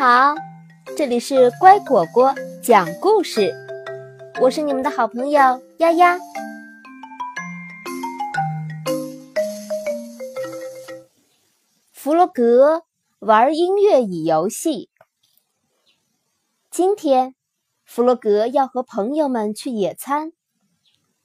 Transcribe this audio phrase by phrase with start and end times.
[0.00, 0.34] 好，
[0.96, 3.52] 这里是乖果果讲故事，
[4.40, 6.18] 我是你们的好朋友丫丫。
[11.92, 12.84] 弗洛格
[13.18, 14.88] 玩音乐椅游戏。
[16.70, 17.34] 今天，
[17.84, 20.32] 弗洛格要和朋友们去野餐。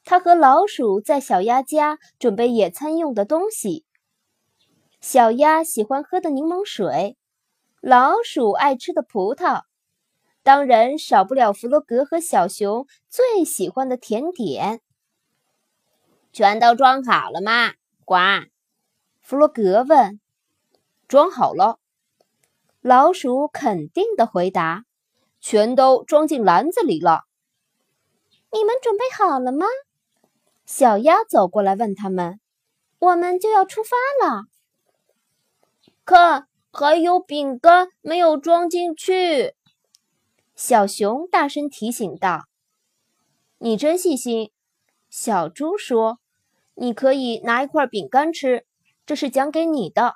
[0.04, 3.86] 他和老鼠在小鸭家准备野餐用的东西。
[5.00, 7.16] 小鸭喜欢喝的柠檬水。
[7.88, 9.62] 老鼠爱吃的葡萄，
[10.42, 14.82] 当然少不了弗洛格和小熊最喜欢的甜点。
[16.34, 17.76] 全都装好了吗？
[18.04, 18.16] 呱，
[19.22, 20.20] 弗洛格问。
[21.08, 21.78] 装好了，
[22.82, 24.86] 老鼠肯定的回答。
[25.40, 27.26] 全都装进篮子里了。
[28.52, 29.68] 你们准备好了吗？
[30.66, 32.40] 小鸭走过来问他们。
[32.98, 33.96] 我们就要出发
[34.28, 34.46] 了。
[36.04, 36.48] 看。
[36.78, 39.56] 还有饼干没有装进去，
[40.58, 42.42] 小熊大声提醒道
[43.60, 44.52] ：“你真细心。”
[45.10, 46.20] 小猪说
[46.76, 48.66] ：“你可以拿一块饼干吃，
[49.06, 50.16] 这是奖给你的。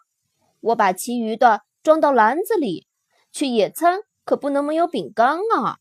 [0.59, 2.85] 我把其余的装到篮子里。
[3.31, 5.77] 去野餐可不能没有饼干啊！”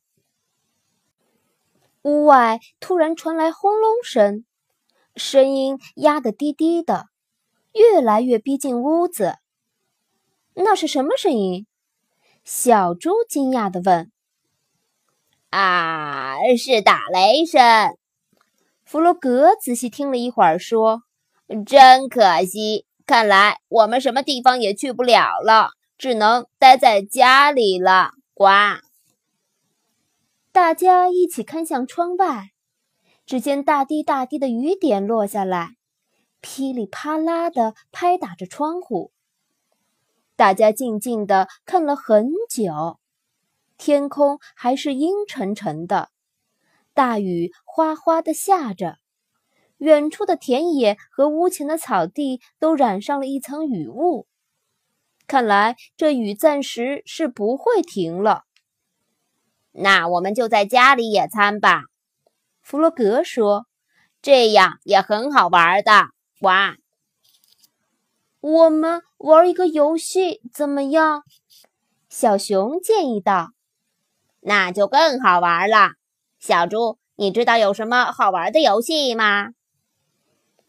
[2.03, 4.45] 屋外突然传来轰隆声，
[5.17, 7.07] 声音压得低低的，
[7.73, 9.39] 越来越逼近屋子。
[10.61, 11.67] 那是什么声音？
[12.45, 14.11] 小猪惊讶地问。
[15.51, 17.97] “啊，是打雷声。”
[18.85, 21.03] 弗洛格仔细听了一会儿，说
[21.65, 28.47] ：“真可惜，看来我们什么地方也去不了了，只能待在家里了。”呱！
[30.51, 32.51] 大家一起看向窗外，
[33.25, 35.77] 只见大滴大滴的雨点落下来，
[36.41, 39.13] 噼里啪啦地拍打着窗户。
[40.39, 43.01] 大家静静地看了很久，
[43.77, 46.11] 天空还是阴沉沉的，
[46.95, 48.99] 大雨哗哗地下着，
[49.79, 54.29] 远处的田野和屋前的草地都染上了一层雨雾。
[55.27, 58.45] 看来这雨暂时是不会停了。
[59.73, 61.83] 那我们就在家里野餐吧，
[62.63, 63.67] 弗洛格说，
[64.23, 66.11] 这样也很好玩的。
[66.43, 66.77] 哇！
[68.41, 71.25] 我们玩一个游戏怎么样？
[72.09, 73.51] 小熊建议道。
[74.41, 75.91] 那就更好玩了。
[76.39, 79.51] 小猪，你知道有什么好玩的游戏吗？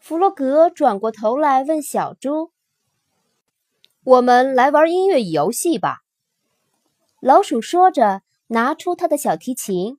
[0.00, 2.50] 弗洛格转过头来问小猪
[4.02, 5.98] ：“我们来玩音乐游戏吧。”
[7.22, 9.98] 老鼠说着，拿出他的小提琴。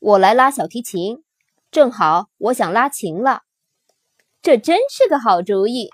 [0.00, 1.22] 我来拉小提琴，
[1.70, 3.42] 正好我想拉琴了。
[4.42, 5.90] 这真是个好主意。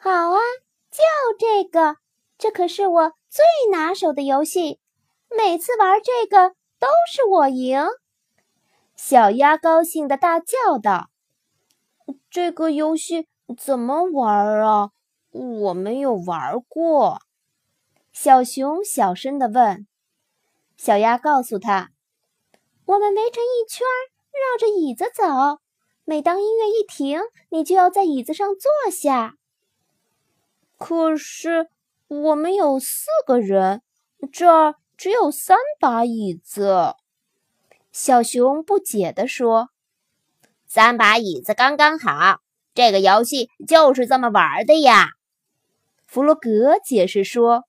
[0.00, 0.38] 好啊，
[0.92, 1.02] 就
[1.36, 1.96] 这个，
[2.38, 4.78] 这可是我最拿手的游戏，
[5.28, 7.84] 每次玩这个都是我赢。
[8.94, 11.10] 小鸭高兴的大叫道
[12.30, 13.26] ：“这个游戏
[13.56, 14.90] 怎么玩啊？
[15.32, 17.18] 我没有玩过。”
[18.14, 19.88] 小熊小声的问。
[20.76, 21.90] 小鸭告诉他
[22.86, 23.84] ：“我们围成一圈，
[24.30, 25.58] 绕着椅子走，
[26.04, 29.34] 每当音乐一停，你就要在椅子上坐下。”
[30.78, 31.68] 可是
[32.06, 33.82] 我们有四个人，
[34.32, 36.94] 这儿只有三把椅子。
[37.90, 39.70] 小熊不解地说
[40.68, 42.38] ：“三把椅子刚刚好，
[42.74, 45.08] 这个游戏就是这么玩的呀。”
[46.06, 47.64] 弗洛格解释说：“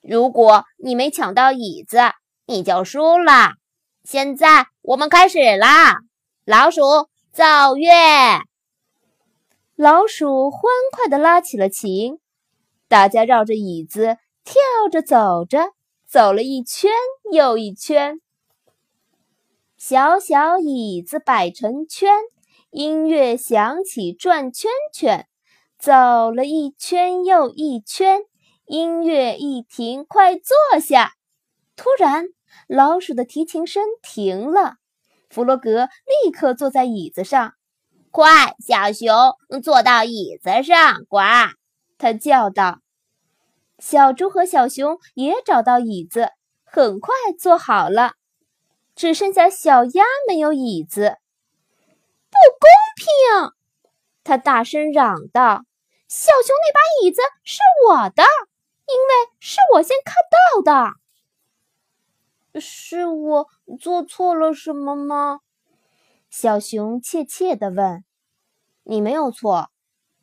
[0.00, 1.98] 如果你没抢到椅子，
[2.46, 3.52] 你就输了。
[4.04, 5.98] 现在我们开始啦，
[6.46, 6.80] 老鼠
[7.30, 8.40] 奏乐。”
[9.76, 10.60] 老鼠欢
[10.92, 12.18] 快地拉起了琴。
[12.92, 14.60] 大家绕着椅子跳
[14.90, 15.72] 着走着，
[16.06, 16.90] 走了一圈
[17.32, 18.20] 又一圈。
[19.78, 22.10] 小小椅子摆成圈，
[22.68, 25.26] 音乐响起转圈圈。
[25.78, 28.24] 走了一圈又一圈，
[28.66, 31.14] 音乐一停，快坐下。
[31.74, 32.26] 突然，
[32.68, 34.74] 老鼠的提琴声停了。
[35.30, 35.88] 弗洛格
[36.24, 37.54] 立刻坐在椅子上。
[38.10, 39.16] 快，小熊，
[39.62, 41.20] 坐到椅子上，呱！
[41.96, 42.80] 他叫道。
[43.84, 46.30] 小猪和小熊也找到椅子，
[46.62, 48.12] 很快坐好了。
[48.94, 51.16] 只剩下小鸭没有椅子，
[52.30, 53.52] 不公平！
[54.22, 55.64] 他大声嚷道
[56.06, 57.58] ：“小熊那把椅子是
[57.88, 58.22] 我的，
[58.86, 60.62] 因为是我先看到
[62.54, 62.60] 的。
[62.60, 63.48] 是我
[63.80, 65.40] 做错了什么吗？”
[66.30, 68.04] 小熊怯怯地问。
[68.84, 69.70] “你没有错。”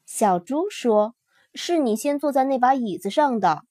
[0.07, 1.13] 小猪说。
[1.53, 3.63] 是你先坐在那把椅子上的，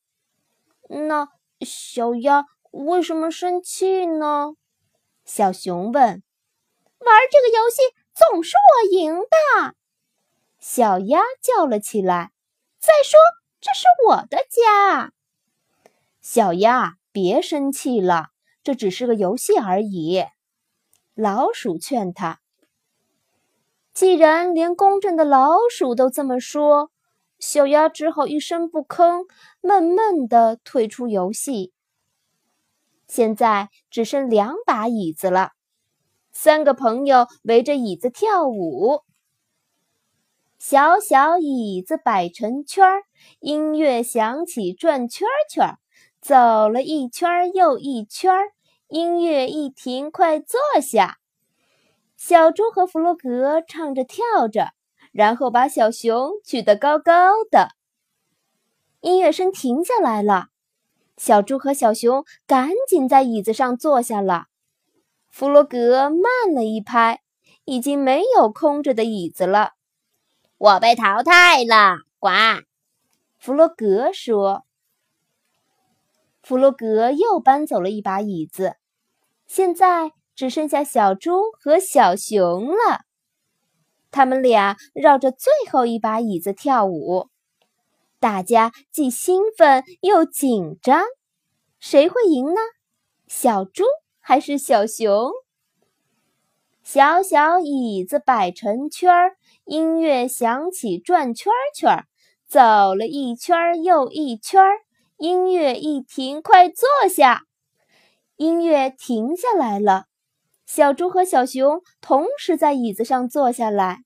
[0.88, 1.28] 那
[1.60, 4.54] 小鸭为什么生气呢？
[5.24, 6.22] 小熊问。
[7.00, 7.82] 玩这个游戏
[8.12, 9.74] 总是我赢的，
[10.58, 12.32] 小鸭叫了起来。
[12.80, 13.18] 再说，
[13.60, 15.12] 这是我的家。
[16.20, 18.28] 小鸭，别生气了，
[18.62, 20.24] 这只是个游戏而已。
[21.14, 22.40] 老鼠劝他。
[23.94, 26.90] 既然连公正的老鼠都这么说，
[27.38, 29.26] 小鸭只好一声不吭，
[29.60, 31.72] 闷闷地退出游戏。
[33.06, 35.52] 现在只剩两把椅子了，
[36.32, 39.02] 三个朋友围着椅子跳舞。
[40.58, 43.04] 小小椅子摆成圈儿，
[43.38, 45.78] 音乐响起转圈圈，
[46.20, 48.32] 走了一圈又一圈，
[48.88, 51.18] 音乐一停，快坐下。
[52.16, 54.72] 小猪和弗洛格唱着跳着，
[55.12, 57.70] 然后把小熊举得高高的。
[59.00, 60.48] 音乐声停下来了，
[61.16, 64.46] 小猪和小熊赶紧在椅子上坐下了。
[65.30, 67.20] 弗洛格慢了一拍，
[67.64, 69.72] 已经没有空着的椅子了。
[70.56, 72.28] 我被淘汰了，呱！
[73.38, 74.64] 弗洛格说。
[76.42, 78.76] 弗洛格又搬走了一把椅子，
[79.46, 80.12] 现在。
[80.38, 83.00] 只剩下小猪和小熊了，
[84.10, 87.28] 他们俩绕着最后一把椅子跳舞，
[88.18, 91.04] 大家既兴奋又紧张，
[91.78, 92.60] 谁会赢呢？
[93.26, 93.84] 小猪
[94.20, 95.30] 还是小熊？
[96.82, 102.04] 小小椅子摆成圈儿，音乐响起，转圈圈，
[102.46, 104.62] 走了一圈又一圈，
[105.18, 107.42] 音乐一停，快坐下。
[108.36, 110.06] 音乐停下来了。
[110.68, 114.02] 小猪和小熊同时在椅子上坐下来，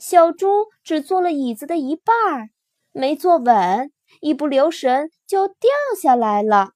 [0.00, 2.50] 小猪只坐了椅子的一半儿，
[2.90, 6.72] 没坐稳，一不留神就掉下来了。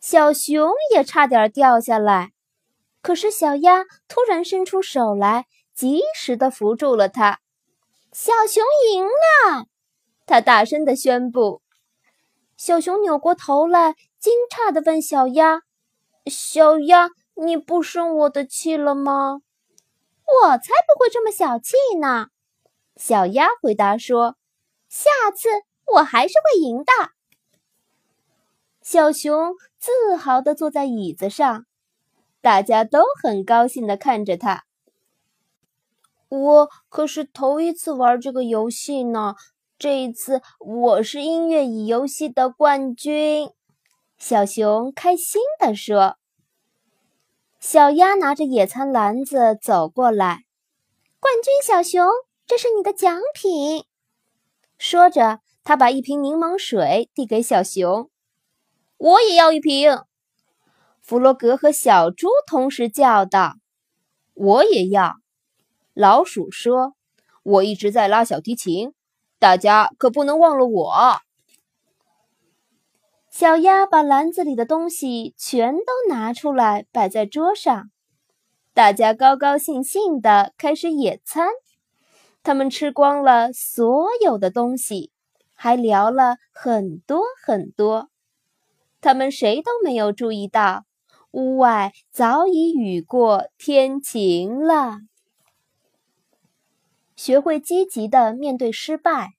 [0.00, 2.30] 小熊也差点掉下来，
[3.02, 7.40] 可是小鸭突然伸出手来，及时的扶住了它。
[8.12, 9.66] 小熊赢了，
[10.24, 11.62] 它大声的宣布。
[12.56, 15.62] 小熊扭过头来，惊诧的问小鸭
[16.30, 19.40] ：“小鸭。”你不生我的气了吗？
[20.26, 22.28] 我才不会这么小气呢！
[22.96, 24.36] 小鸭回答说
[24.88, 25.48] ：“下次
[25.94, 26.92] 我还是会赢的。”
[28.80, 31.66] 小熊自豪地坐在椅子上，
[32.40, 34.64] 大家都很高兴地看着他。
[36.28, 39.34] 我可是头一次玩这个游戏呢，
[39.78, 43.50] 这一次我是音乐椅游戏的冠军。
[44.16, 46.16] 小熊开心地说。
[47.66, 50.44] 小鸭拿着野餐篮子走过来，
[51.18, 52.06] 冠军小熊，
[52.46, 53.86] 这是你的奖品。
[54.76, 58.10] 说着，他把一瓶柠檬水递给小熊。
[58.98, 60.02] 我也要一瓶。
[61.00, 63.54] 弗洛格和小猪同时叫道
[64.34, 65.14] ：“我也要。”
[65.94, 66.92] 老鼠说
[67.42, 68.92] ：“我一直在拉小提琴，
[69.38, 71.16] 大家可不能忘了我。”
[73.36, 77.90] 小鸭把篮子里的东西全都拿出来，摆在桌上。
[78.72, 81.48] 大家高高兴兴地开始野餐。
[82.44, 85.10] 他们吃光了所有的东西，
[85.52, 88.08] 还聊了很多很多。
[89.00, 90.84] 他们谁都没有注意到，
[91.32, 94.98] 屋外早已雨过天晴了。
[97.16, 99.30] 学会积极的面对失败，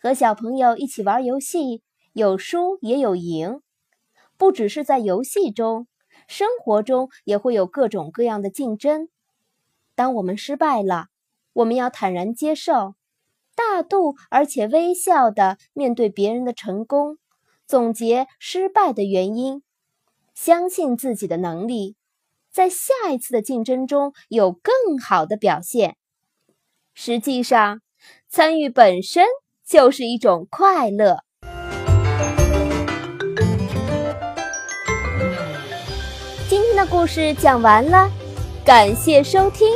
[0.00, 1.82] 和小朋友一起玩游戏。
[2.16, 3.60] 有输也有赢，
[4.38, 5.86] 不只是在游戏中，
[6.26, 9.10] 生活中也会有各种各样的竞争。
[9.94, 11.08] 当我们失败了，
[11.52, 12.94] 我们要坦然接受，
[13.54, 17.18] 大度而且微笑的面对别人的成功，
[17.66, 19.62] 总结失败的原因，
[20.34, 21.96] 相信自己的能力，
[22.50, 25.98] 在下一次的竞争中有更好的表现。
[26.94, 27.82] 实际上，
[28.26, 29.26] 参与本身
[29.66, 31.25] 就是一种快乐。
[36.86, 38.08] 故事讲完了，
[38.64, 39.68] 感谢收听。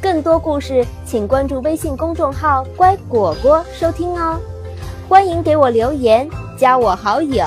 [0.00, 4.38] 更多故事，请关注微信公众号“乖果果”收听哦。
[5.08, 7.44] 欢迎给我留言，加我好友。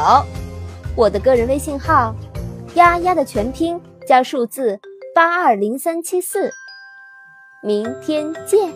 [0.95, 2.13] 我的个人微信号
[2.75, 4.79] “丫丫”的全拼加数字
[5.15, 6.51] 八二零三七四。
[7.61, 8.71] 明天见。